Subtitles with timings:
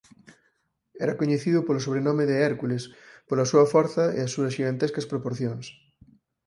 [1.03, 2.83] Era coñecido polo sobrenome de Hércules
[3.27, 5.65] pola súa forza e as súas xigantescas proporcións.